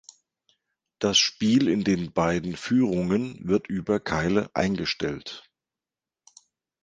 Das 0.97 1.19
Spiel 1.19 1.67
in 1.69 1.83
den 1.83 2.11
beiden 2.11 2.55
Führungen 2.57 3.47
wird 3.47 3.67
über 3.67 3.99
Keile 3.99 4.49
eingestellt. 4.55 5.47